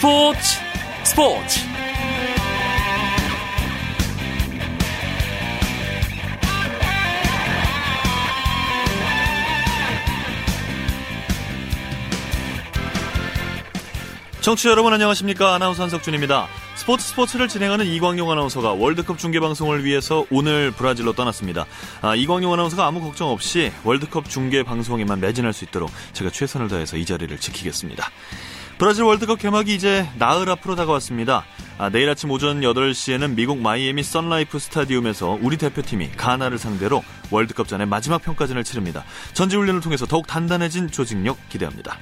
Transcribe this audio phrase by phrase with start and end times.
[0.00, 0.40] 스포츠
[1.04, 1.60] 스포츠
[14.40, 16.48] 청취자 여러분 안녕하십니까 아나운서 한석준입니다.
[16.76, 21.66] 스포츠 스포츠를 진행하는 이광용 아나운서가 월드컵 중계방송을 위해서 오늘 브라질로 떠났습니다.
[22.00, 27.04] 아, 이광용 아나운서가 아무 걱정 없이 월드컵 중계방송에만 매진할 수 있도록 제가 최선을 다해서 이
[27.04, 28.10] 자리를 지키겠습니다.
[28.80, 31.44] 브라질 월드컵 개막이 이제 나흘 앞으로 다가왔습니다.
[31.76, 37.86] 아, 내일 아침 오전 8시에는 미국 마이애미 선라이프 스타디움에서 우리 대표팀이 가나를 상대로 월드컵 전의
[37.86, 39.04] 마지막 평가전을 치릅니다.
[39.34, 41.98] 전지훈련을 통해서 더욱 단단해진 조직력 기대합니다.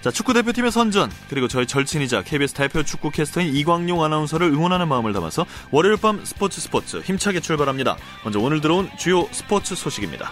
[0.00, 5.12] 자, 축구 대표팀의 선전, 그리고 저희 절친이자 KBS 대표 축구 캐스터인 이광용 아나운서를 응원하는 마음을
[5.12, 7.98] 담아서 월요일 밤 스포츠 스포츠 힘차게 출발합니다.
[8.24, 10.30] 먼저 오늘 들어온 주요 스포츠 소식입니다.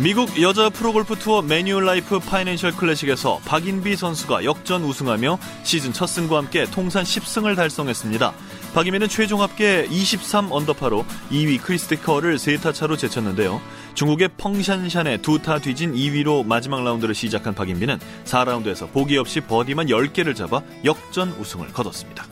[0.00, 6.66] 미국 여자 프로골프 투어 매뉴라이프 파이낸셜 클래식에서 박인비 선수가 역전 우승하며 시즌 첫 승과 함께
[6.66, 8.32] 통산 10승을 달성했습니다.
[8.74, 13.60] 박인비는 최종 합계 23 언더파로 2위 크리스티 커를 세 타 차로 제쳤는데요.
[13.94, 20.36] 중국의 펑샨샨에 두 타 뒤진 2위로 마지막 라운드를 시작한 박인비는 4라운드에서 보기 없이 버디만 10개를
[20.36, 22.24] 잡아 역전 우승을 거뒀습니다.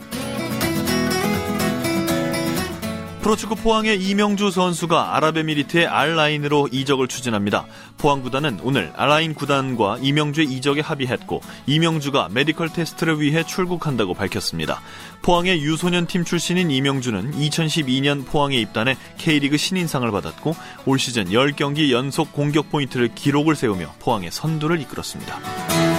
[3.27, 7.65] 프로축구 포항의 이명주 선수가 아랍에미리트의 알라인으로 이적을 추진합니다.
[7.97, 14.79] 포항 구단은 오늘 알라인 구단과 이명주의 이적에 합의했고 이명주가 메디컬 테스트를 위해 출국한다고 밝혔습니다.
[15.23, 20.55] 포항의 유소년 팀 출신인 이명주는 2012년 포항에 입단해 K리그 신인상을 받았고
[20.85, 25.96] 올 시즌 10경기 연속 공격 포인트를 기록을 세우며 포항의 선두를 이끌었습니다.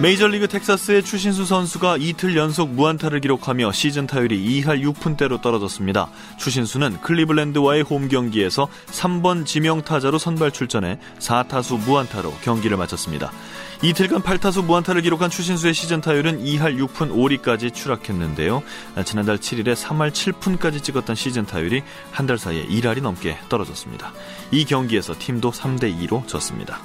[0.00, 6.10] 메이저리그 텍사스의 추신수 선수가 이틀 연속 무안타를 기록하며 시즌 타율이 2할 6푼대로 떨어졌습니다.
[6.36, 13.30] 추신수는 클리블랜드와의 홈 경기에서 3번 지명 타자로 선발 출전해 4타수 무안타로 경기를 마쳤습니다.
[13.82, 18.64] 이틀간 8타수 무안타를 기록한 추신수의 시즌 타율은 2할 6푼 5리까지 추락했는데요.
[19.04, 24.12] 지난달 7일에 3할 7푼까지 찍었던 시즌 타율이 한 달 사이에 1할이 넘게 떨어졌습니다.
[24.50, 26.80] 이 경기에서 팀도 3대 2로 졌습니다.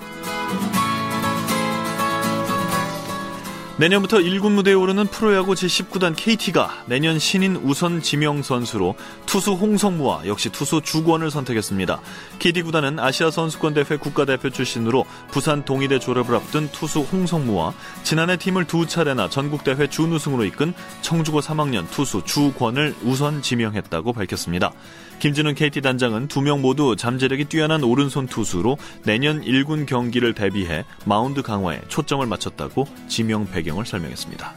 [3.79, 8.95] 내년부터 1군 무대에 오르는 프로야구 제19단 KT가 내년 신인 우선 지명 선수로
[9.25, 12.01] 투수 홍성무와 역시 투수 주권을 선택했습니다.
[12.39, 17.73] KT 구단은 아시아 선수권 대회 국가대표 출신으로 부산 동의대 졸업을 앞둔 투수 홍성무와
[18.03, 24.73] 지난해 팀을 두 차례나 전국대회 준우승으로 이끈 청주고 3학년 투수 주권을 우선 지명했다고 밝혔습니다.
[25.19, 31.41] 김진훈 KT 단장은 두 명 모두 잠재력이 뛰어난 오른손 투수로 내년 1군 경기를 대비해 마운드
[31.41, 34.53] 강화에 초점을 맞췄다고 지명 배경을 설명했습니다.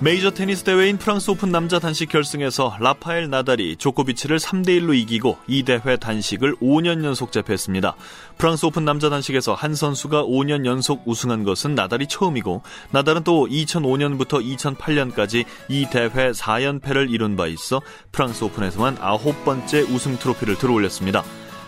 [0.00, 5.96] 메이저 테니스 대회인 프랑스 오픈 남자 단식 결승에서 라파엘 나달이 조코비치를 3대1로 이기고 이 대회
[5.96, 7.96] 단식을 5년 연속 제패했습니다.
[8.36, 14.44] 프랑스 오픈 남자 단식에서 한 선수가 5년 연속 우승한 것은 나달이 처음이고 나달은 또 2005년부터
[14.58, 17.80] 2008년까지 이 대회 4연패를 이룬 바 있어
[18.12, 21.24] 프랑스 오픈에서만 9번째 우승 트로피를 들어올렸습니다.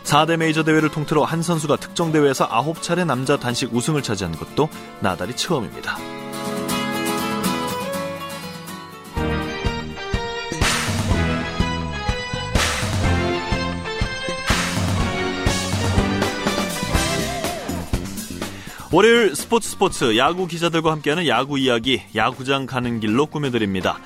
[0.06, 4.68] 4대 메이저 대회를 통틀어 한 선수가 특정 대회에서 9차례 남자 단식 우승을 차지한 것도
[5.00, 5.98] 나달이 처음입니다.
[18.92, 23.98] 월요일 스포츠 스포츠 야구 기자들과 함께하는 야구 이야기 야구장 가는 길로 꾸며드립니다.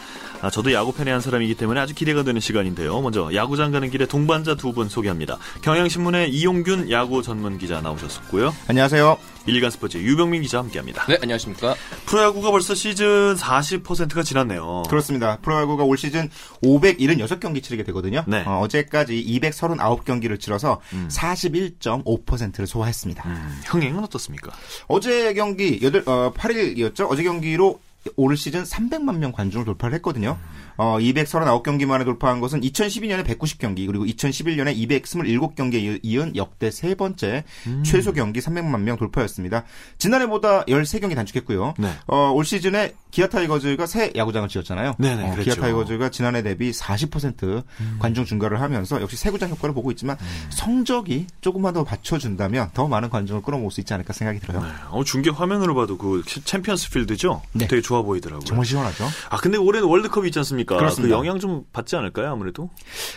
[0.43, 2.99] 아, 저도 야구 팬의 한 사람이기 때문에 아주 기대가 되는 시간인데요.
[3.03, 5.37] 먼저 야구장 가는 길에 동반자 두 분 소개합니다.
[5.63, 8.55] 경향신문의 이용균 야구 전문 기자 나오셨었고요.
[8.69, 9.19] 안녕하세요.
[9.47, 11.05] 일간 스포츠 유병민 기자 함께합니다.
[11.07, 11.75] 네, 안녕하십니까.
[12.07, 14.85] 프로야구가 벌써 시즌 40%가 지났네요.
[14.89, 15.39] 그렇습니다.
[15.43, 16.31] 프로야구가 올 시즌
[16.63, 18.25] 576경기 치르게 되거든요.
[18.29, 18.45] 네.
[18.47, 21.09] 어, 제까지 239경기를 치러서 음.
[21.11, 23.25] 41.5%를 소화했습니다.
[23.29, 24.53] 음, 흥행은 어떻습니까?
[24.87, 27.09] 어제 경기 8, 어, 8일이었죠.
[27.11, 27.81] 어제 경기로
[28.17, 30.39] 올 시즌 300만 명 관중을 돌파를 했거든요.
[30.77, 37.83] 어, 239경기 만에 돌파한 것은 2012년에 190경기 그리고 2011년에 227경기에 이은 역대 세 번째 음.
[37.85, 39.65] 최소 경기 300만 명 돌파였습니다.
[39.99, 41.75] 지난해보다 13경기 단축했고요.
[41.79, 41.93] 네.
[42.07, 44.95] 어, 올 시즌에 기아 타이거즈가 새 야구장을 지었잖아요.
[44.99, 47.97] 네네, 어, 기아 타이거즈가 지난해 대비 40% 음.
[47.99, 50.47] 관중 증가를 하면서 역시 새 구장 효과를 보고 있지만 음.
[50.51, 54.63] 성적이 조금만 더 받쳐준다면 더 많은 관중을 끌어모을 수 있지 않을까 생각이 들어요.
[54.63, 54.69] 네.
[54.91, 57.43] 어, 중계 화면으로 봐도 그 챔피언스 필드죠?
[57.53, 57.67] 네.
[57.67, 58.45] 되게 좋아 보이더라고요.
[58.45, 59.05] 정말 시원하죠.
[59.31, 60.77] 아 근데 올해는 월드컵이 있지 않습니까?
[60.77, 61.17] 그렇습니다.
[61.17, 62.31] 그 영향 좀 받지 않을까요?
[62.31, 62.71] 아무래도.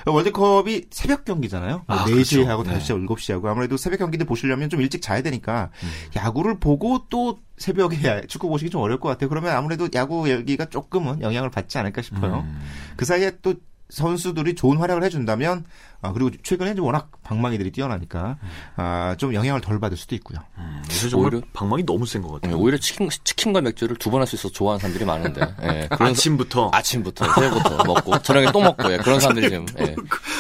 [0.07, 1.83] 월드컵이 새벽 경기잖아요.
[1.87, 2.49] 뭐 아, 4시에 그렇죠.
[2.49, 5.69] 하고 5시, 7시 하고 아무래도 새벽 경기들 보시려면 좀 일찍 자야 되니까
[6.15, 9.29] 야구를 보고 또 새벽에 축구 보시기 좀 어려울 것 같아요.
[9.29, 12.39] 그러면 아무래도 야구 열기가 조금은 영향을 받지 않을까 싶어요.
[12.47, 12.59] 음.
[12.97, 13.53] 그 사이에 또
[13.89, 15.65] 선수들이 좋은 활약을 해준다면
[16.01, 18.37] 아, 그리고 최근에 이제 워낙 방망이들이 뛰어나니까
[18.75, 20.39] 아, 좀 영향을 덜 받을 수도 있고요.
[20.57, 20.83] 음,
[21.15, 22.57] 오히려- 방망이 너무 센것 예, 같아요.
[22.59, 25.41] 오히려 치킨, 치킨과 맥주를 두 번 할 수 있어서 좋아하는 사람들이 많은데.
[25.63, 26.69] 예, 그런 아침부터.
[26.73, 29.95] 아침부터, 새벽부터 먹고, 저녁에 또 먹고, 예, 그런 사람들이 지금, 예,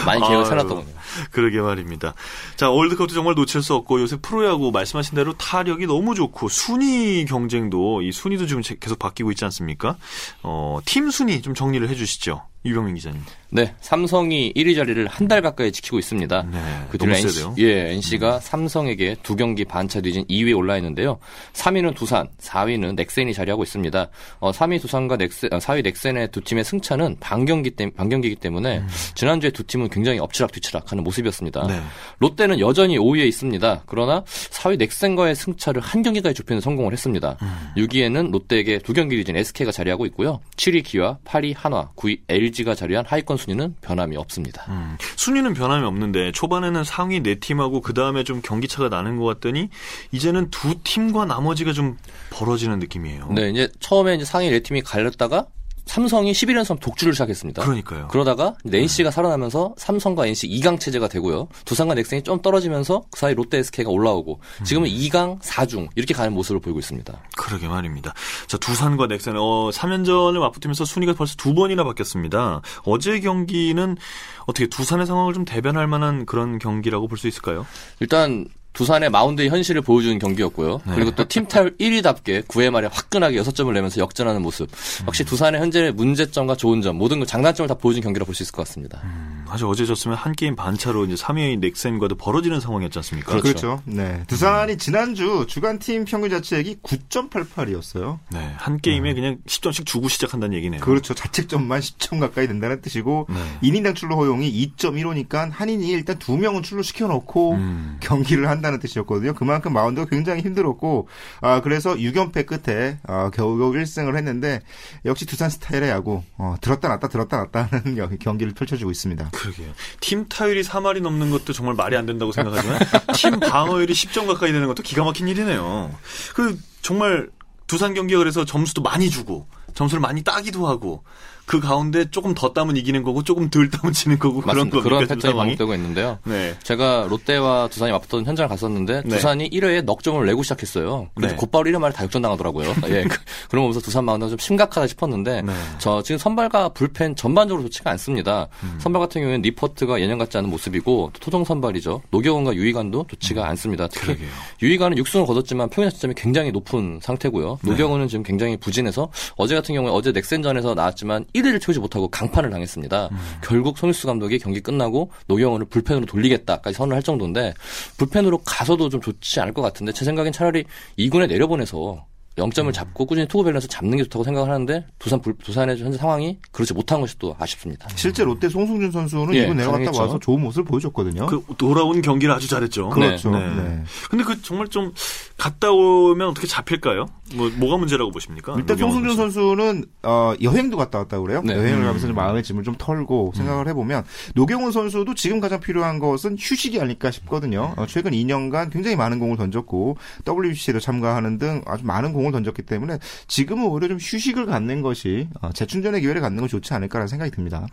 [0.05, 0.45] 많이 계획을 아유.
[0.45, 0.87] 세놨더군요.
[1.31, 2.13] 그러게 말입니다.
[2.55, 8.01] 자, 월드컵도 정말 놓칠 수 없고 요새 프로야구 말씀하신 대로 타력이 너무 좋고 순위 경쟁도
[8.01, 9.95] 이 순위도 지금 계속 바뀌고 있지 않습니까?
[10.41, 12.43] 어, 팀 순위 좀 정리를 해 주시죠.
[12.65, 13.21] 유병민 기자님.
[13.53, 16.43] 네, 삼성이 1위 자리를 한 달 가까이 지키고 있습니다.
[16.51, 16.59] 네,
[16.89, 16.97] 그.
[17.03, 17.53] 음.
[17.55, 21.17] NC, 예, NC가 삼성에게 두 경기 반차 뒤진 2위에 올라 있는데요.
[21.53, 24.09] 3위는 두산, 4위는 넥센이 자리하고 있습니다.
[24.39, 28.83] 어, 3위 두산과 넥센, 어, 4위 넥센의 두 팀의 승차는 반경기 때, 반경기이기 때문에
[29.15, 31.61] 지난주에 두 팀은 굉장히 엎치락뒤치락 하는 모습이었습니다.
[31.63, 31.67] 음.
[31.67, 31.81] 네.
[32.19, 33.83] 롯데는 여전히 5위에 있습니다.
[33.85, 37.37] 그러나 4위 넥센과의 승차를 한 경기까지 좁히는 성공을 했습니다.
[37.41, 37.67] 음.
[37.77, 40.41] 6위에는 롯데에게 두 경기 뒤진 SK가 자리하고 있고요.
[40.57, 44.65] 7위 기아, 8위 한화, 9위 LG가 자리한 하위권 순위는 변함이 없습니다.
[44.69, 49.69] 음, 순위는 변함이 없는데 초반에는 상위 네 팀하고 그 다음에 좀 경기차가 나는 것 같더니
[50.11, 51.97] 이제는 두 팀과 나머지가 좀
[52.29, 53.29] 벌어지는 느낌이에요.
[53.33, 55.47] 네, 이제 처음에 이제 상위 네 팀이 갈렸다가
[55.85, 57.61] 삼성이 11연속 독주를 시작했습니다.
[57.63, 58.07] 그러니까요.
[58.07, 61.49] 그러다가 NC가 살아나면서 삼성과 NC 2강 체제가 되고요.
[61.65, 66.61] 두산과 넥센이 좀 떨어지면서 그 사이 롯데 SK가 올라오고 지금은 2강 4중 이렇게 가는 모습을
[66.61, 67.13] 보이고 있습니다.
[67.37, 68.13] 그러게 말입니다.
[68.47, 72.61] 자, 두산과 넥센, 어, 3연전을 맞붙으면서 순위가 벌써 두 번이나 바뀌었습니다.
[72.85, 73.97] 어제 경기는
[74.45, 77.65] 어떻게 두산의 상황을 좀 대변할 만한 그런 경기라고 볼 수 있을까요?
[77.99, 80.81] 일단 두산의 마운드의 현실을 보여주는 경기였고요.
[80.95, 84.69] 그리고 또 팀타율 1위답게 9회 말에 화끈하게 6점을 내면서 역전하는 모습.
[85.07, 88.51] 역시 두산의 현재 문제점과 좋은 점, 모든 그 장단점을 다 보여준 경기라 볼 수 있을
[88.51, 88.99] 것 같습니다.
[89.03, 93.39] 음, 사실 어제 졌으면 한 게임 반차로 이제 3위인 넥센과도 벌어지는 상황이었지 않습니까?
[93.39, 93.79] 그렇죠.
[93.85, 94.23] 네.
[94.27, 98.19] 두산이 지난주 주간 팀 평균 자책이 9.88이었어요.
[98.31, 100.81] 네, 한 게임에 그냥 10점씩 주고 시작한다는 얘기네요.
[100.81, 101.13] 그렇죠.
[101.13, 103.69] 자책점만 10점 가까이 된다는 뜻이고 네.
[103.69, 107.97] 1인당 출루 허용이 2.15니까 한인이 일단 두 명은 출루 시켜 놓고 음.
[107.99, 109.33] 경기를 한 다는 뜻이었거든요.
[109.35, 111.07] 그만큼 마운드가 굉장히 힘들었고
[111.41, 114.61] 아 그래서 6연패 끝에 아, 겨우겨우 1승을 했는데
[115.05, 119.29] 역시 두산 스타일의 야구 어, 들었다 놨다 들었다 놨다 하는 경- 경기를 펼쳐주고 있습니다.
[119.31, 119.71] 그러게요.
[119.99, 122.79] 팀 타율이 3할이 넘는 것도 정말 말이 안 된다고 생각하지만
[123.15, 125.91] 팀 방어율이 10점 가까이 되는 것도 기가 막힌 일이네요.
[126.33, 127.29] 그 정말
[127.67, 131.03] 두산 경기가 그래서 점수도 많이 주고 점수를 많이 따기도 하고
[131.45, 134.79] 그 가운데 조금 더 따면 이기는 거고 조금 덜 따면 지는 거고 그런 맞습니다.
[134.81, 135.37] 그런 지금 패턴이?
[135.37, 136.17] 반복되고 있는데요.
[136.23, 136.55] 네.
[136.63, 139.09] 제가 롯데와 두산이 맞붙던 현장을 갔었는데 네.
[139.09, 141.09] 두산이 1회에 넉 점을 내고 시작했어요.
[141.15, 141.39] 그래서 네.
[141.39, 142.69] 곧바로 1회 말에 다 역전 당하더라고요.
[142.87, 143.17] 예, 그-
[143.49, 145.53] 그런 거 보면서 두산 마운드가 좀 심각하다 싶었는데 네.
[145.79, 148.47] 저 지금 선발과 불펜 전반적으로 좋지가 않습니다.
[148.63, 148.77] 음.
[148.79, 152.01] 선발 같은 경우에는 리포트가 예년 같지 않은 모습이고 또 토종 선발이죠.
[152.09, 153.87] 노경원과 유희관도 좋지가 않습니다.
[153.89, 154.15] 특히 음.
[154.15, 154.29] 그러게요.
[154.61, 157.59] 유희관은 6승을 거뒀지만 평균 자책점이 굉장히 높은 상태고요.
[157.63, 157.69] 네.
[157.71, 163.09] 노경원은 지금 굉장히 부진해서 어제 같은 경우에 어제 넥센전에서 나왔지만 1위를 채우지 못하고 강판을 당했습니다.
[163.11, 163.17] 음.
[163.43, 167.53] 결국 손일수 감독이 경기 끝나고 노경원을 불펜으로 돌리겠다까지 선언을 할 정도인데
[167.97, 170.65] 불펜으로 가서도 좀 좋지 않을 것 같은데 제 생각엔 차라리
[170.97, 172.71] 2군에 내려보내서 0점을 음.
[172.71, 176.73] 잡고 꾸준히 투구 밸런스 잡는 게 좋다고 생각을 하는데 두산 불- 두산의 현재 상황이 그렇지
[176.73, 177.87] 못한 것이 또 아쉽습니다.
[177.95, 179.91] 실제 롯데 송승준 선수는 예, 이군 내려갔다.
[179.99, 181.27] 와서 좋은 모습을 보여줬거든요.
[181.27, 182.89] 그 돌아온 경기를 아주 잘했죠.
[182.89, 183.29] 그렇죠.
[183.31, 183.39] 네.
[183.55, 183.83] 네.
[184.09, 184.91] 근데 그 정말 좀
[185.37, 187.05] 갔다 오면 어떻게 잡힐까요?
[187.35, 188.55] 뭐 뭐가 문제라고 보십니까?
[188.57, 191.41] 일단 송승준 선수는 어, 여행도 갔다 왔다고 그래요.
[191.43, 191.53] 네.
[191.53, 191.85] 여행을 음.
[191.85, 196.79] 가면서 좀 마음의 짐을 좀 털고 생각을 해보면 노경훈 선수도 지금 가장 필요한 것은 휴식이
[196.81, 197.73] 아닐까 싶거든요.
[197.77, 199.97] 어, 최근 2년간 굉장히 많은 공을 던졌고
[200.27, 205.51] WBC에도 참가하는 등 아주 많은 공을 던졌기 때문에 지금은 오히려 좀 휴식을 갖는 것이 어,
[205.51, 207.67] 재충전의 기회를 갖는 것이 좋지 않을까라는 생각이 듭니다.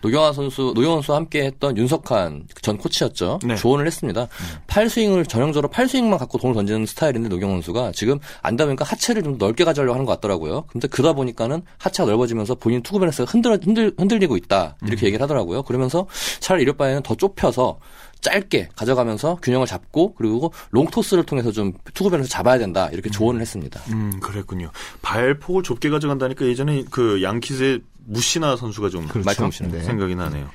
[0.00, 3.40] 노경환 선수, 노경환 선수와 함께 했던 윤석한 전 코치였죠.
[3.44, 3.56] 네.
[3.56, 4.28] 조언을 했습니다.
[4.66, 9.64] 팔스윙을 전형적으로 팔스윙만 갖고 공을 던지는 스타일인데 노경은 선수가 지금 안되다 보니까 하체를 좀 넓게
[9.64, 10.64] 가져가려고 하는 것 같더라고요.
[10.68, 14.76] 근데 그러다 보니까는 하체가 넓어지면서 본인 투구 밸런스가 흔들, 흔들, 흔들리고 있다.
[14.86, 15.62] 이렇게 얘기를 하더라고요.
[15.62, 16.06] 그러면서
[16.40, 17.78] 차라리 이럴 바에는 더 좁혀서
[18.20, 22.88] 짧게 가져가면서 균형을 잡고 그리고 롱토스를 통해서 좀 투구 밸런스 잡아야 된다.
[22.92, 23.80] 이렇게 조언을 했습니다.
[23.92, 24.70] 음, 그랬군요.
[25.02, 29.68] 발폭을 좁게 가져간다니까 예전에 그 양키스의 무시나 선수가 좀 마이클 무시나.
[29.70, 29.82] 네.
[29.82, 30.48] 생각이 나네요.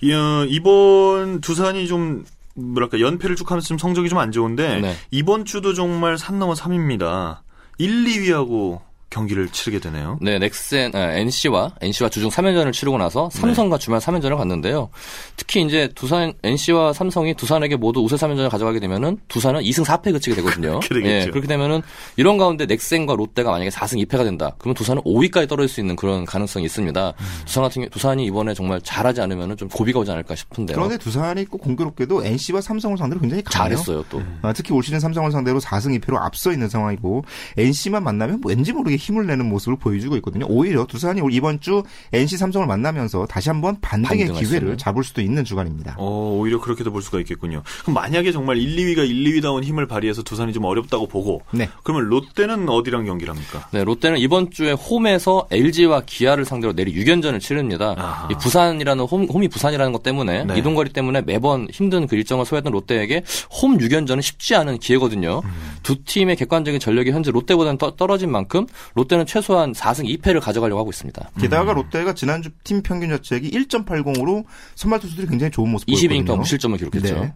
[0.00, 4.94] 이, 어, 이번 두산이 좀 뭐랄까 연패를 쭉 하면서 좀 성적이 좀 안 좋은데 네.
[5.10, 7.38] 이번 주도 정말 산 넘어 3입니다.
[7.78, 8.80] 1, 2위하고
[9.10, 10.18] 경기를 치르게 되네요.
[10.20, 14.90] 네, 넥센 아, NC와 NC와 주중 3연전을 치르고 나서 삼성과 주말 3연전을 갔는데요.
[15.36, 20.34] 특히 이제 두산 NC와 삼성이 두산에게 모두 우세 3연전을 가져가게 되면은 두산은 2승 4패 그치게
[20.36, 20.80] 되거든요.
[20.88, 21.08] 그러겠죠.
[21.08, 21.82] 예, 그렇게 되면은
[22.16, 24.52] 이런 가운데 넥센과 롯데가 만약에 4승 2패가 된다.
[24.58, 27.12] 그러면 두산은 5위까지 떨어질 수 있는 그런 가능성이 있습니다.
[27.46, 30.74] 두산 같은 경우 두산이 이번에 정말 잘하지 않으면은 좀 고비가 오지 않을까 싶은데요.
[30.74, 33.76] 그런데 두산이 꼭 공교롭게도 NC와 삼성을 상대로 굉장히 강해요.
[33.76, 34.22] 잘했어요 또.
[34.42, 37.24] 아, 특히 올 시즌 삼성을 상대로 4승 2패로 앞서 있는 상황이고
[37.56, 40.46] NC만 만나면 왠지 모르게 힘을 내는 모습을 보여주고 있거든요.
[40.48, 41.82] 오히려 두산이 올 이번 주
[42.12, 44.76] NC 삼성을 만나면서 다시 한번 반등의 기회를.
[44.78, 45.96] 잡을 수도 있는 주간입니다.
[45.98, 47.62] 어, 오히려 그렇게도 볼 수가 있겠군요.
[47.82, 51.68] 그럼 만약에 정말 1, 2위가 1, 2위다운 힘을 발휘해서 두산이 좀 어렵다고 보고 네.
[51.82, 53.68] 그러면 롯데는 어디랑 경기를 합니까?
[53.72, 57.94] 네, 롯데는 이번 주에 홈에서 LG와 기아를 상대로 내리 6연전을 치릅니다.
[57.96, 58.28] 아하.
[58.30, 60.58] 이 부산이라는 홈, 홈이 부산이라는 것 때문에 네.
[60.58, 63.22] 이동거리 때문에 매번 힘든 그 일정을 소화했던 롯데에게
[63.62, 65.40] 홈 6연전은 쉽지 않은 기회거든요.
[65.44, 65.50] 음.
[65.82, 70.90] 두 팀의 객관적인 전력이 현재 롯데보다는 떠- 떨어진 만큼 롯데는 최소한 4승 2패를 가져가려고 하고
[70.90, 71.30] 있습니다.
[71.40, 71.76] 게다가 음.
[71.76, 76.24] 롯데가 지난주 팀 평균 자책이 1.80으로 선발 투수들이 굉장히 좋은 모습 20이닝 보였거든요.
[76.26, 77.14] 동안 무실점을 기록했죠.
[77.20, 77.34] 네.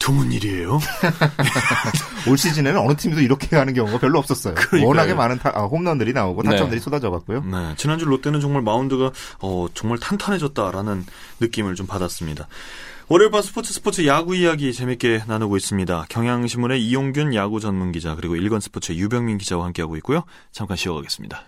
[0.00, 0.80] 드문 일이에요.
[2.28, 4.54] 올 시즌에는 어느 팀도 이렇게 가는 경우가 별로 없었어요.
[4.54, 4.86] 그러니까요.
[4.88, 6.50] 워낙에 많은 타- 아, 홈런들이 나오고 네.
[6.50, 7.44] 타점들이 쏟아져갔고요.
[7.44, 11.06] 네, 지난주 롯데는 정말 마운드가 어, 정말 탄탄해졌다라는
[11.40, 12.48] 느낌을 좀 받았습니다.
[13.08, 16.06] 월요일 밤 스포츠 스포츠 야구 이야기 재밌게 나누고 있습니다.
[16.08, 20.24] 경향신문의 이용균 야구 전문 기자 그리고 일간 스포츠의 유병민 기자와 함께하고 있고요.
[20.52, 21.42] 잠깐 쉬어가겠습니다.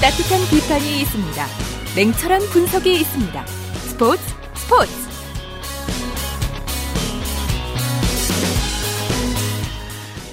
[0.00, 1.46] 따뜻한 비판이 있습니다.
[1.96, 3.46] 냉철한 분석이 있습니다.
[3.46, 4.22] 스포츠
[4.54, 5.09] 스포츠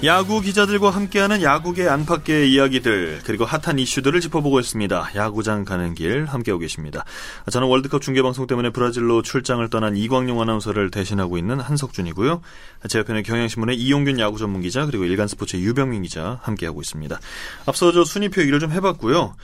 [0.04, 5.10] 야구 기자들과 함께하는 야구계 안팎의 이야기들 그리고 핫한 이슈들을 짚어보고 있습니다.
[5.16, 7.04] 야구장 가는 길 함께하고 계십니다.
[7.50, 12.42] 저는 월드컵 중계방송 때문에 브라질로 출장을 떠난 이광용 아나운서를 대신하고 있는 한석준이고요.
[12.88, 17.18] 제 옆에는 경향신문의 이용균 야구 전문 기자 그리고 일간스포츠의 유병민 기자 함께하고 있습니다.
[17.66, 19.34] 앞서 저 순위표 얘기를 좀 해봤고요.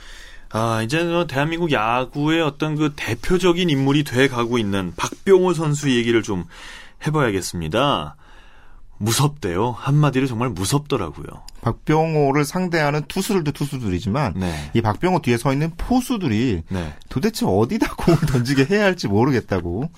[0.51, 6.23] 아, 이제 저 대한민국 야구의 어떤 그 대표적인 인물이 돼 가고 있는 박병호 선수 얘기를
[6.23, 6.45] 좀
[7.05, 8.15] 해봐야겠습니다.
[8.97, 9.71] 무섭대요.
[9.71, 11.27] 한마디로 정말 무섭더라고요.
[11.61, 14.71] 박병호를 상대하는 투수들도 투수들이지만 네.
[14.73, 16.93] 이 박병호 뒤에 서 있는 포수들이 네.
[17.09, 19.89] 도대체 어디다 공을 던지게 해야 할지 모르겠다고.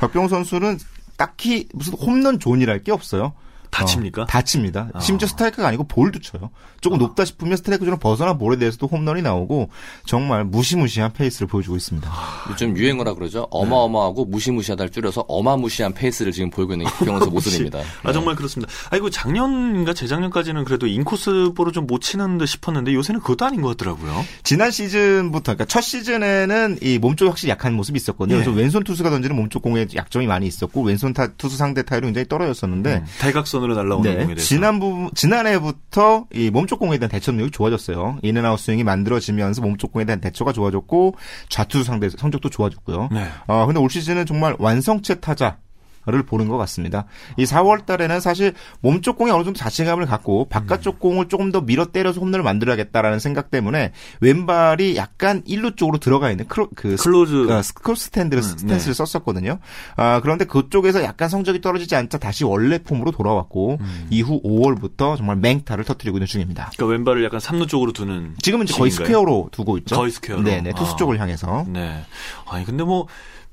[0.00, 0.78] 박병호 선수는
[1.16, 3.32] 딱히 무슨 홈런 존이랄 게 없어요.
[3.74, 4.22] 다 칩니까?
[4.22, 4.88] 어, 다 칩니다.
[4.94, 5.00] 아.
[5.00, 6.50] 심지어 스트라이크가 아니고 볼도 쳐요.
[6.80, 9.70] 조금 높다 싶으면 스트라이크 존을 벗어난 볼에 대해서도 홈런이 나오고
[10.04, 12.10] 정말 무시무시한 페이스를 보여주고 있습니다.
[12.50, 13.46] 요즘 유행어라 그러죠.
[13.50, 17.80] 어마어마하고 무시무시하다를 줄여서 어마무시한 페이스를 지금 보이고 있는 선수 모습입니다.
[18.02, 18.72] 아 정말 그렇습니다.
[18.90, 23.76] 아이고 작년인가 재작년까지는 그래도 인코스 볼을 좀 못 치는 듯 싶었는데 요새는 그것도 아닌 것
[23.76, 24.24] 같더라고요.
[24.42, 28.38] 지난 시즌부터 그러니까 첫 시즌에는 이 몸쪽이 확실히 약한 모습이 있었거든요.
[28.38, 28.42] 예.
[28.42, 32.26] 그래서 왼손 투수가 던지는 몸쪽 공에 약점이 많이 있었고 왼손 타, 투수 상대 타율이 굉장히
[32.28, 34.26] 떨어졌었는데 음, 대각선 으로 날라오는 공에 네.
[34.26, 34.46] 대해서.
[34.46, 38.18] 지난 부 지난해부터 이 몸쪽 공에 대한 대처 능력이 좋아졌어요.
[38.22, 41.16] in-and-out 스윙이 만들어지면서 몸쪽 공에 대한 대처가 좋아졌고
[41.48, 43.08] 좌투수 상대 성적도 좋아졌고요.
[43.12, 43.26] 네.
[43.46, 45.58] 어 근데 올 시즌은 정말 완성체 타자.
[46.06, 47.06] 를 보는 것 같습니다.
[47.38, 51.86] 이 4월 달에는 사실 몸쪽 공에 어느 정도 자신감을 갖고 바깥쪽 공을 조금 더 밀어
[51.86, 57.50] 때려서 홈런을 만들어야겠다라는 생각 때문에 왼발이 약간 일루 쪽으로 들어가 있는 크로, 그 close.
[57.50, 59.04] 어, 크로스 스탠드를 음, 스탠스를 네.
[59.04, 59.58] 썼었거든요.
[59.96, 64.06] 아, 그런데 그쪽에서 약간 성적이 떨어지지 않자 다시 원래 폼으로 돌아왔고 음.
[64.10, 66.70] 이후 5월부터 정말 맹타를 터뜨리고 있는 중입니다.
[66.76, 68.34] 그러니까 왼발을 약간 삼루 쪽으로 두는.
[68.42, 68.90] 지금은 이제 거의?
[68.90, 69.96] square로 두고 있죠.
[69.96, 70.42] 거의 square로.
[70.42, 70.96] 네네 투수 아.
[70.96, 71.64] 쪽을 향해서.
[71.68, 72.04] 네.
[72.46, 73.06] 아니 근데 뭐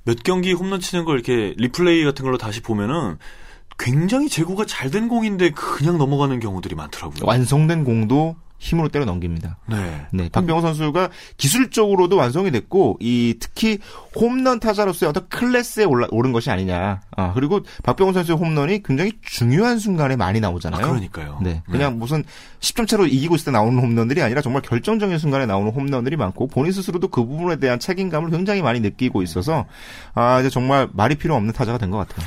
[0.04, 3.18] 몇 경기 홈런 치는 걸 이렇게 리플레이 같은 걸로 다시 보면은
[3.78, 7.24] 굉장히 제구가 잘 된 공인데 그냥 넘어가는 경우들이 많더라고요.
[7.26, 9.58] 완성된 공도 힘으로 때려 넘깁니다.
[9.68, 10.06] 네.
[10.14, 13.80] 네, 박병호 선수가 기술적으로도 완성이 됐고 이 특히
[14.16, 17.02] 홈런 타자로서의 어떤 클래스에 올라, 오른 것이 아니냐.
[17.18, 20.86] 아, 그리고 박병호 선수의 홈런이 굉장히 중요한 순간에 많이 아, 나오잖아요.
[20.86, 21.40] 그러니까요.
[21.42, 22.24] 네, 그냥 무슨
[22.60, 26.72] 10점 차로 이기고 있을 때 나오는 홈런들이 아니라 정말 결정적인 순간에 나오는 홈런들이 많고 본인
[26.72, 29.66] 스스로도 그 부분에 대한 책임감을 굉장히 많이 느끼고 있어서
[30.14, 32.26] 아 이제 정말 말이 필요 없는 타자가 된 것 같아요.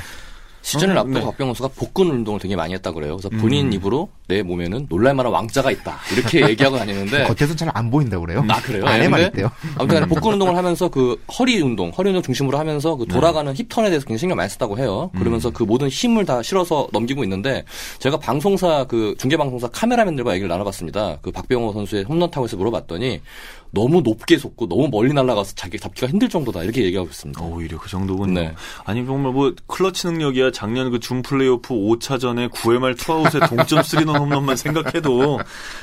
[0.65, 1.25] 시즌을 어, 앞두고 네.
[1.25, 3.15] 박병호 선수가 복근 운동을 되게 많이 했다 그래요.
[3.17, 3.73] 그래서 본인 음.
[3.73, 8.43] 입으로 내 몸에는 놀랄만한 왕자가 있다 이렇게 얘기하고 다니는데 겉에서는 잘안 보인다고 그래요.
[8.49, 8.83] 아 그래요?
[8.83, 9.51] 안에만 네, 있대요.
[9.77, 13.89] 아무튼 간에 복근 운동을 하면서 그 허리 운동, 허리 운동 중심으로 하면서 그 돌아가는 힙턴에
[13.89, 15.11] 대해서 굉장히 신경 많이 썼다고 해요.
[15.15, 17.63] 그러면서 그 모든 힘을 다 실어서 넘기고 있는데
[17.99, 21.19] 제가 방송사 그 중계 방송사 카메라맨들과 얘기를 나눠봤습니다.
[21.21, 23.21] 그 박병호 선수의 홈런 타구에서 물어봤더니
[23.75, 27.39] 너무 높게 솟고 너무 멀리 날아가서 자기 잡기가 힘들 정도다 이렇게 얘기하고 있습니다.
[27.43, 28.33] 오히려 그 정도군요.
[28.39, 28.55] 네.
[28.85, 34.15] 아니 정말 뭐 클러치 능력이야 작년 그 준 플레이오프 5차전에 9회 말 투아웃에 동점 쓰리런
[34.15, 35.39] 홈런만 생각해도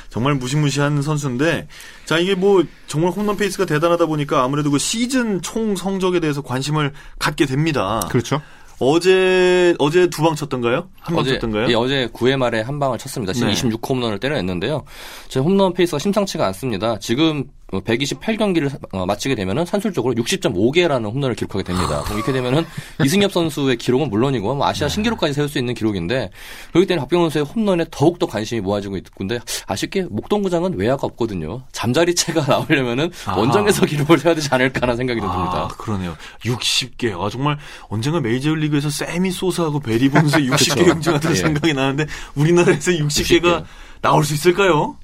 [0.09, 1.67] 정말 무시무시한 선수인데
[2.05, 6.91] 자 이게 뭐 정말 홈런 페이스가 대단하다 보니까 아무래도 그 시즌 총 성적에 대해서 관심을
[7.19, 8.01] 갖게 됩니다.
[8.09, 8.41] 그렇죠.
[8.79, 10.89] 어제 어제 두 방 쳤던가요?
[10.99, 11.69] 한방 어제, 쳤던가요?
[11.69, 13.31] 예, 어제 9회 말에 한 방을 쳤습니다.
[13.33, 13.53] 지금 네.
[13.53, 14.83] 26호 홈런을 때려냈는데요.
[15.29, 16.97] 제 홈런 페이스가 심상치가 않습니다.
[16.99, 17.45] 지금
[17.81, 22.03] 128경기를 마치게 되면은 산술적으로 60.5개라는 홈런을 기록하게 됩니다.
[22.13, 22.65] 이렇게 되면은
[23.03, 26.29] 이승엽 선수의 기록은 물론이고 뭐 아시아 신기록까지 세울 수 있는 기록인데
[26.69, 31.63] 그렇기 때문에 박병호 선수의 홈런에 더욱 더 관심이 모아지고 있는데 아쉽게 목동구장은 외야가 없거든요.
[31.71, 33.35] 잠자리채가 나오려면은 아.
[33.35, 35.67] 원정에서 기록을 해야 되지 않을까라는 생각이 좀 아, 듭니다.
[35.77, 36.15] 그러네요.
[36.45, 37.19] 60개.
[37.19, 37.57] 아, 정말
[37.89, 41.35] 언젠가 메이저리그에서 세미 소스하고 베리 본스의 60개 경쟁하던 예.
[41.35, 43.65] 생각이 나는데 우리나라에서 60개가 60개.
[44.01, 44.97] 나올 수 있을까요?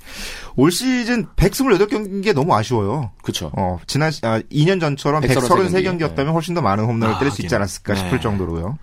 [0.60, 3.12] 올 시즌 128경기가 너무 아쉬워요.
[3.22, 3.50] 그렇죠.
[3.58, 7.42] 어, 지난 시- 아, 2년 전처럼 133 133경기였다면 훨씬 더 많은 홈런을 아, 때릴 수.
[7.42, 8.00] 있지 않았을까 네.
[8.02, 8.78] 싶을 정도로요.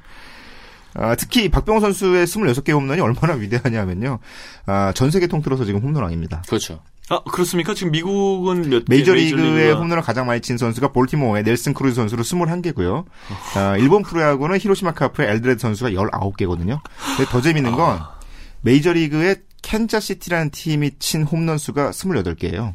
[0.95, 4.19] 아, 특히 박병호 선수의 26개 홈런이 얼마나 위대하냐면요.
[4.65, 6.43] 아, 전 세계 통틀어서 지금 홈런왕입니다.
[6.49, 6.81] 그렇죠.
[7.11, 7.75] 아, 그렇습니까?
[7.75, 12.23] 지금 미국은 몇 개, 메이저리그의 메이저리그가- 홈런을 가장 많이 친 선수가 볼티모어의 넬슨 크루즈 선수로
[12.25, 13.05] 21개고요.
[13.55, 16.81] 아, 일본 프로야구는 히로시마 카프의 엘드레드 선수가 19개거든요.
[17.17, 18.16] 근데 더 재밌는 건 아.
[18.63, 22.75] 메이저리그의 캔자시티라는 팀이 친 홈런 수가 28개예요.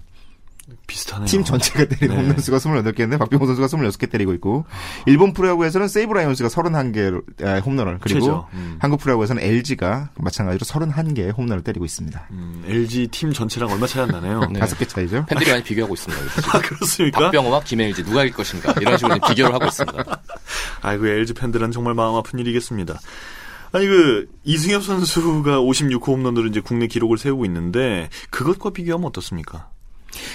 [0.87, 1.25] 비슷하네요.
[1.25, 2.21] 팀 전체가 때린 네.
[2.21, 4.65] 홈런 수가 28개인데 박병호 선수가 26개 때리고 있고
[5.05, 8.47] 일본 프로야구에서는 세이부 라이온스가 31개 홈런을 그리고 최저.
[8.53, 8.77] 음.
[8.79, 12.27] 한국 프로야구에서는 LG가 마찬가지로 31개의 홈런을 때리고 있습니다.
[12.31, 14.47] 음, LG 팀 전체랑 얼마 차이 안 나네요.
[14.51, 14.59] 네.
[14.61, 15.25] 다섯 개 차이죠.
[15.29, 16.23] 팬들이 많이 비교하고 있습니다.
[16.53, 17.19] 아, 그렇습니까?
[17.19, 20.21] 박병호와 김혜일지 누가 이길 것인가 이런 식으로 비교를 하고 있습니다.
[20.81, 22.99] 아이고, LG 팬들은 정말 마음 아픈 일이겠습니다.
[23.73, 29.69] 아니, 그, 이승엽 선수가 56호 홈런으로 이제 국내 기록을 세우고 있는데, 그것과 비교하면 어떻습니까?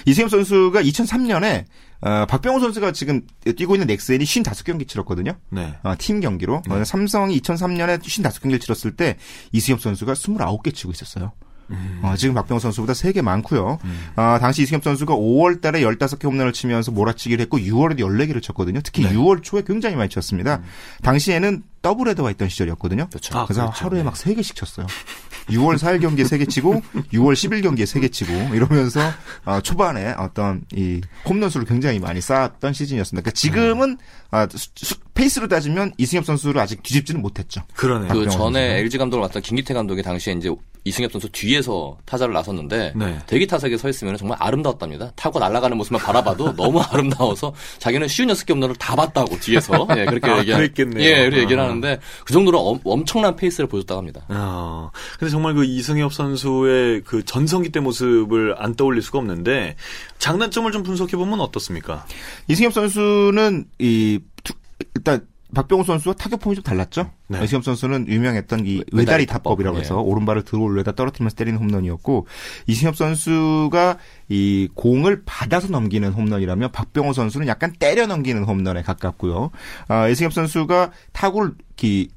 [0.06, 1.66] 이승엽 선수가 2003년에
[2.00, 5.32] 어, 박병호 선수가 지금 뛰고 있는 넥센이 55경기 치렀거든요.
[5.50, 5.74] 네.
[5.82, 6.62] 어, 팀 경기로.
[6.68, 9.16] 어, 삼성이 2003년에 55경기를 치렀을 때
[9.52, 11.32] 이승엽 선수가 29개 치고 있었어요.
[12.02, 13.78] 어, 지금 박병호 선수보다 3개 많고요.
[14.16, 18.80] 어, 당시 이승엽 선수가 5월 달에 15개 홈런을 치면서 몰아치기를 했고 6월에도 14개를 쳤거든요.
[18.82, 20.62] 특히 6월 초에 굉장히 많이 쳤습니다.
[21.02, 23.08] 당시에는 더블 헤더가 있던 시절이었거든요.
[23.08, 23.38] 그렇죠.
[23.38, 23.84] 아, 그래서 그렇죠.
[23.84, 24.86] 하루에 막 3개씩 쳤어요.
[25.50, 26.82] 6월 4일 경기에 3개 치고
[27.12, 29.00] 6월 10일 경기에 3개 치고 이러면서
[29.44, 33.22] 어, 초반에 어떤 이 홈런 수를 굉장히 많이 쌓았던 시즌이었습니다.
[33.22, 33.98] 그러니까 지금은
[34.32, 37.62] 아, 수- 수- 페이스로 따지면 이승엽 선수를 아직 뒤집지는 못했죠.
[37.74, 38.08] 그러네요.
[38.08, 38.60] 그 전에 선수는.
[38.60, 40.50] LG 감독을 맡던 김기태 감독이 당시에 이제
[40.86, 43.18] 이승엽 선수 뒤에서 타자를 나섰는데 네.
[43.26, 45.10] 대기 타석에 서 있으면 정말 아름다웠답니다.
[45.16, 50.30] 타구 날아가는 모습만 바라봐도 너무 아름다워서 자기는 쉰여섯 개 홈런을 다 봤다고 뒤에서 예, 그렇게
[50.30, 51.04] 아, 얘기 그랬겠네요.
[51.04, 51.64] 예, 그렇게 얘기를 아.
[51.64, 54.22] 하는데 그 정도로 엄, 엄청난 페이스를 보였다고 합니다.
[54.28, 59.74] 어, 근데 정말 그 이승엽 선수의 그 전성기 때 모습을 안 떠올릴 수가 없는데
[60.20, 62.06] 장단점을 좀 분석해 보면 어떻습니까?
[62.46, 64.54] 이승엽 선수는 이 투-
[64.94, 67.10] 일단 박병호 선수와 타격 폼이 좀 달랐죠.
[67.28, 67.42] 네.
[67.42, 69.42] 이승엽 선수는 유명했던 이 외다리 외다리 타법.
[69.44, 70.00] 타법이라고 해서 예.
[70.00, 72.26] 오른발을 들어 올려다 떨어뜨리면서 때리는 홈런이었고
[72.66, 79.50] 이승엽 선수가 이 공을 받아서 넘기는 홈런이라면 박병호 선수는 약간 때려 넘기는 홈런에 가깝고요.
[79.88, 82.15] 아, 이승엽 선수가 타구를 기 해-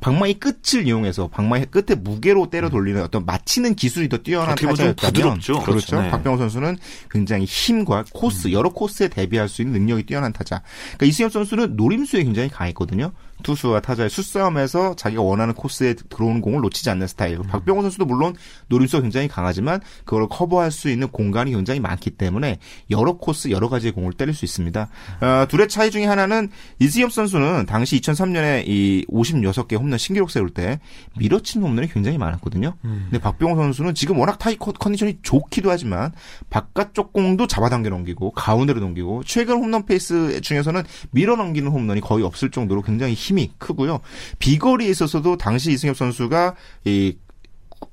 [0.00, 5.60] 방망이 끝을 이용해서 방망이 끝에 무게로 때려 돌리는 어떤 맞히는 기술이 더 뛰어난 타자였다면 부드럽죠.
[5.60, 6.00] 그렇죠.
[6.00, 6.10] 네.
[6.10, 6.78] 박병호 선수는
[7.10, 10.62] 굉장히 힘과 코스 여러 코스에 대비할 수 있는 능력이 뛰어난 타자.
[10.96, 13.12] 그러니까 이승엽 선수는 노림수에 굉장히 강했거든요.
[13.42, 17.38] 투수와 타자의 수싸움에서 자기가 원하는 코스에 들어오는 공을 놓치지 않는 스타일.
[17.38, 18.34] 박병호 선수도 물론
[18.68, 22.58] 노림수가 굉장히 강하지만 그걸 커버할 수 있는 공간이 굉장히 많기 때문에
[22.90, 24.88] 여러 코스 여러 가지의 공을 때릴 수 있습니다.
[25.20, 30.80] 어, 둘의 차이 중에 하나는 이승엽 선수는 당시 2003년에 이 56개 홈런 신기록 세울 때
[31.18, 32.74] 밀어치는 홈런이 굉장히 많았거든요.
[32.82, 36.12] 근데 박병호 선수는 지금 워낙 타이 컨- 컨디션이 좋기도 하지만
[36.50, 42.50] 바깥쪽 공도 잡아당겨 넘기고 가운데로 넘기고 최근 홈런 페이스 중에서는 밀어 넘기는 홈런이 거의 없을
[42.50, 44.00] 정도로 굉장히 힘이 크고요.
[44.38, 47.16] 비거리에 있어서도 당시 이승엽 선수가 이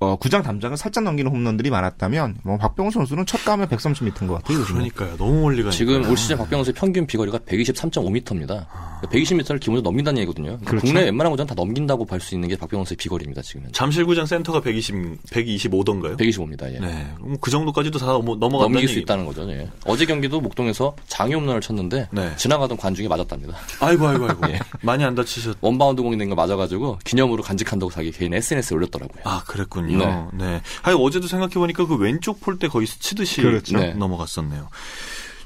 [0.02, 4.64] 어, 구장 담장을 살짝 넘기는 홈런들이 많았다면 뭐 박병호 선수는 체감에 130m인 것 같아요.
[4.64, 5.18] 그러니까요.
[5.18, 5.72] 너무 멀리 가니까.
[5.72, 8.66] 지금 올 시즌 박병호 선수의 평균 비거리가 123.5m입니다.
[9.04, 10.48] 120m를 기본으로 넘긴다는 얘기거든요.
[10.52, 10.86] 그러니까 그렇죠.
[10.88, 13.42] 국내 웬만한 구장 다 넘긴다고 볼 수 있는 게 박병호 선수의 비거리입니다.
[13.42, 13.74] 지금 현재.
[13.74, 16.18] 잠실구장 센터가 120 125던가요?
[16.18, 16.74] 125입니다.
[16.74, 16.80] 예.
[16.80, 17.08] 네.
[17.18, 19.02] 그럼 그 정도까지도 다 넘어, 넘어간다는 넘길 수 얘기.
[19.02, 19.50] 있다는 거죠.
[19.52, 19.70] 예.
[19.86, 22.36] 어제 경기도 목동에서 장외 홈런을 쳤는데 네.
[22.38, 23.54] 지나가던 관중이 맞았답니다.
[23.82, 24.42] 아이고 아이고 아이고.
[24.52, 24.60] 예.
[24.82, 25.58] 많이 안 다치셨.
[25.62, 29.24] 원바운드 공이 된걸 맞아가지고 기념으로 간직한다고 자기 개인 SNS에 올렸더라고요.
[29.26, 29.89] 아, 그랬군요.
[29.98, 30.28] 네.
[30.34, 30.62] 네.
[30.84, 33.78] 아니, 어제도 생각해 보니까 그 왼쪽 폴대 거의 스치듯이 그렇죠.
[33.78, 33.94] 네.
[33.94, 34.70] 넘어갔었네요.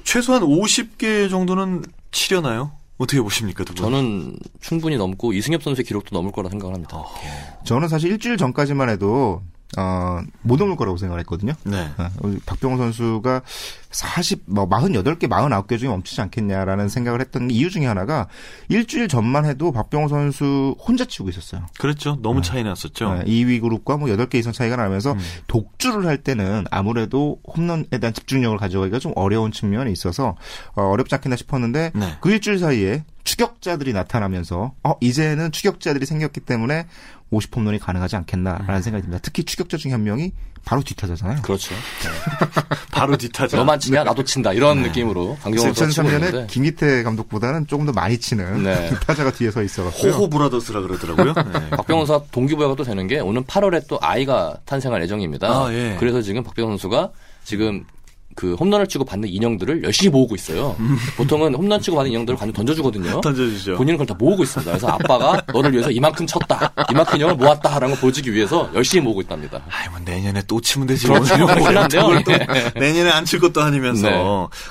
[0.03, 2.71] 최소한 50개 정도는 치려나요?
[2.97, 3.83] 어떻게 보십니까, 두 분?
[3.83, 6.97] 저는 충분히 넘고 이승엽 선수의 기록도 넘을 거라 생각을 합니다.
[6.97, 7.05] 어.
[7.65, 9.41] 저는 사실 일주일 전까지만 해도
[9.77, 11.53] 어, 못 넘을 거라고 생각을 했거든요.
[11.63, 11.89] 네.
[11.97, 13.41] 어, 박병호 선수가
[13.91, 18.27] 40, 뭐 48개, 49개 중에 멈추지 않겠냐라는 생각을 했던 이유 중에 하나가
[18.69, 21.67] 일주일 전만 해도 박병호 선수 혼자 치고 있었어요.
[21.79, 22.17] 그렇죠.
[22.21, 23.13] 너무 차이 났었죠.
[23.13, 25.19] 네, 2위 그룹과 뭐 8개 이상 차이가 나면서 음.
[25.47, 30.35] 독주를 할 때는 아무래도 홈런에 대한 집중력을 가져가기가 좀 어려운 측면이 있어서
[30.75, 32.17] 어, 어렵지 않겠나 싶었는데 네.
[32.19, 36.87] 그 일주일 사이에 추격자들이 나타나면서 어 이제는 추격자들이 생겼기 때문에
[37.33, 38.81] 50 홈런이 가능하지 않겠나라는 음.
[38.81, 39.19] 생각이 듭니다.
[39.21, 40.31] 특히 추격자 중에 한 명이
[40.65, 41.41] 바로 뒷타자잖아요.
[41.41, 41.75] 그렇죠.
[42.91, 43.57] 바로 뒷타자.
[43.57, 48.17] 너만 치냐 나도 친다 이런 느낌으로 선수 치고 2003년에 있는데 김기태 감독보다는 조금 더 많이
[48.17, 48.89] 치는 네.
[48.99, 50.11] 뒷타자가 뒤에 서 있어갖고요.
[50.11, 51.33] 호호 브라더스라 그러더라고요.
[51.33, 51.69] 네.
[51.71, 55.47] 박병호 선수가 동기부여가 또 되는 게 오는 8월에 또 아이가 탄생할 예정입니다.
[55.47, 55.97] 아, 예.
[55.99, 57.11] 그래서 지금 박병호 선수가
[57.43, 57.85] 지금
[58.35, 60.75] 그 홈런을 치고 받는 인형들을 열심히 모으고 있어요.
[61.17, 63.21] 보통은 홈런 치고 받는 인형들을 관중 던져주거든요.
[63.21, 63.75] 던져주죠.
[63.75, 64.71] 본인은 그걸 다 모으고 있습니다.
[64.71, 69.61] 그래서 아빠가 너를 위해서 이만큼 쳤다, 이만큼 인형을 모았다라는 걸 보여주기 위해서 열심히 모으고 있답니다.
[69.69, 71.07] 아이, 뭐 내년에 또 치면 되지.
[71.07, 71.37] 그렇죠.
[71.37, 71.47] 뭐
[72.29, 72.79] 예.
[72.79, 74.09] 내년에 안 칠 것도 아니면서.
[74.09, 74.13] 네.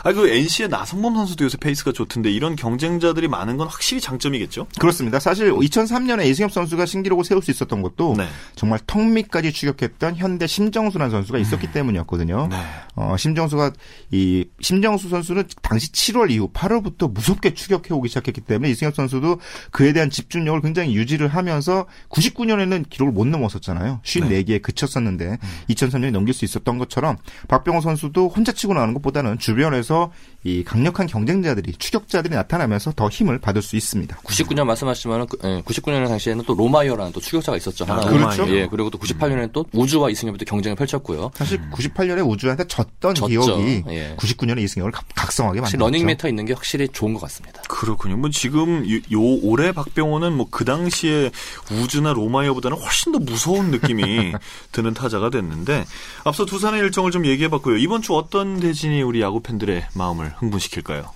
[0.05, 4.66] 아, 그 NC의 나성범 선수도 요새 페이스가 좋던데 이런 경쟁자들이 많은 건 확실히 장점이겠죠?
[4.79, 5.18] 그렇습니다.
[5.18, 8.27] 사실 2003년에 이승엽 선수가 신기록을 세울 수 있었던 것도 네.
[8.55, 12.48] 정말 턱 밑까지 추격했던 현대 심정수라는 선수가 있었기 때문이었거든요.
[12.51, 12.57] 네.
[12.94, 13.73] 어, 심정수 가
[14.11, 19.38] 이 심정수 선수는 당시 7월 이후 8월부터 무섭게 추격해 오기 시작했기 때문에 이승엽 선수도
[19.71, 24.01] 그에 대한 집중력을 굉장히 유지를 하면서 99년에는 기록을 못 넘었었잖아요.
[24.05, 25.38] 54개에 그쳤었는데
[25.71, 27.17] 2003년에 넘길 수 있었던 것처럼
[27.49, 30.12] 박병호 선수도 혼자 치고 나오는 것보다는 주변에서
[30.45, 34.17] 이 강력한 경쟁자들이 추격자들이 나타나면서 더 힘을 받을 수 있습니다.
[34.19, 37.85] 99년 말씀하시면 99년 당시에는 또 로마이어라는 또 추격자가 있었죠.
[37.85, 38.01] 한화.
[38.03, 38.49] 그렇죠.
[38.49, 41.31] 예, 그리고 또 98년에 또 우즈와 이승엽이 또 경쟁을 펼쳤고요.
[41.35, 43.29] 사실 98년에 우즈한테 졌던 졌죠.
[43.29, 43.41] 기억이
[43.88, 44.16] 예.
[44.16, 45.85] 99년에 이승엽을 각- 각성하게 확실히 만들었죠.
[45.85, 47.62] 러닝메이트 있는 게 확실히 좋은 것 같습니다.
[47.68, 48.16] 그렇군요.
[48.16, 51.31] 뭐 지금 요, 요 올해 박병호는 뭐 그 당시에
[51.70, 54.33] 우주나 로마이어보다는 훨씬 더 무서운 느낌이
[54.72, 55.85] 드는 타자가 됐는데
[56.24, 57.76] 앞서 두산의 일정을 좀 얘기해봤고요.
[57.78, 61.11] 이번 주 어떤 대진이 우리 야구 팬들의 마음을 흥분시킬까요?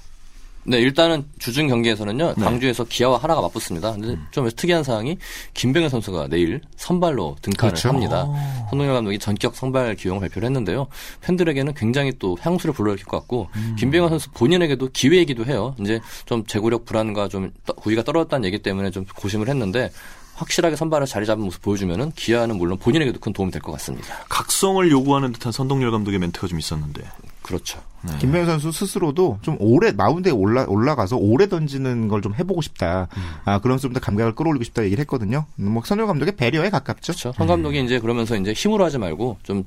[0.69, 2.45] 네, 일단은 주중 경기에서는요, 네.
[2.45, 3.93] 광주에서 기아와 하나가 맞붙습니다.
[3.93, 5.17] 근데 좀 특이한 사항이
[5.55, 7.89] 김병현 선수가 내일 선발로 등판을 그렇죠.
[7.89, 8.27] 합니다.
[8.71, 10.89] 손동열 감독이 전격 선발 기용을 발표를 했는데요.
[11.21, 13.49] 팬들에게는 굉장히 또 향수를 불러일으킬 것 같고,
[13.79, 15.75] 김병현 선수 본인에게도 기회이기도 해요.
[15.81, 19.91] 이제 좀 제구력 불안과 좀 떠- 구위가 떨어졌다는 얘기 때문에 좀 고심을 했는데,
[20.35, 24.17] 확실하게 선발을 자리 잡은 모습 보여주면은 기아는 물론 본인에게도 큰 도움이 될 것 같습니다.
[24.29, 27.03] 각성을 요구하는 듯한 선동열 감독의 멘트가 좀 있었는데.
[27.47, 27.81] 그렇죠.
[28.19, 33.09] 김병현 선수 스스로도 좀 오래 마운드에 올라 올라가서 오래 던지는 걸 좀 해보고 싶다.
[33.17, 33.23] 음.
[33.45, 35.47] 아 그런 좀더 감각을 끌어올리고 싶다 얘기를 했거든요.
[35.57, 37.13] 뭐 선열 감독의 배려에 가깝죠.
[37.13, 37.33] 그렇죠.
[37.37, 39.65] 성 감독이 이제 그러면서 이제 힘으로 하지 말고 좀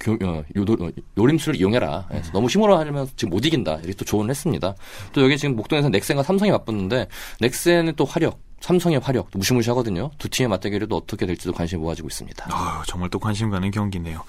[0.00, 2.06] 교- 어, 요도, 어, 요림수를 이용해라.
[2.08, 3.76] 그래서 너무 힘으로 하려면 지금 못 이긴다.
[3.78, 4.74] 이렇게 또 조언을 했습니다.
[5.12, 7.06] 또 여기 지금 목동에서 넥센과 삼성이 맞붙는데
[7.40, 10.10] 넥센은 또 화력, 삼성의 화력 또 무시무시하거든요.
[10.18, 12.46] 두 팀의 맞대결도 어떻게 될지도 관심이 모아지고 있습니다.
[12.50, 14.22] 아유, 정말 또 관심 가는 경기네요.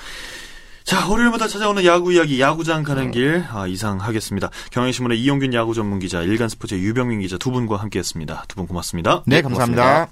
[0.83, 4.49] 자, 월요일마다 찾아오는 야구 이야기, 야구장 가는 길, 아, 이상하겠습니다.
[4.71, 8.43] 경향신문의 이용균 야구 전문 기자, 일간 스포츠의 유병민 기자 두 분과 함께 했습니다.
[8.47, 9.23] 두 분 고맙습니다.
[9.25, 10.09] 네, 감사합니다.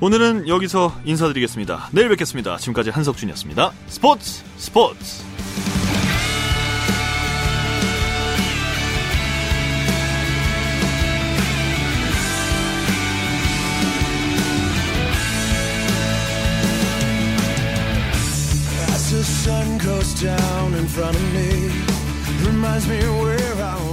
[0.00, 1.88] 오늘은 여기서 인사드리겠습니다.
[1.92, 2.56] 내일 뵙겠습니다.
[2.58, 3.72] 지금까지 한석준이었습니다.
[3.86, 5.33] 스포츠, 스포츠!
[20.94, 21.72] Front of me,
[22.46, 23.83] reminds me where I wanna be.